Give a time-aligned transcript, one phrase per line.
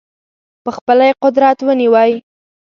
[0.63, 2.11] په خپله یې قدرت ونیوی.